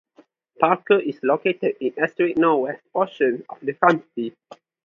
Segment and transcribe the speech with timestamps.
[0.59, 4.33] Parker is located in the extreme northwest portion of the county.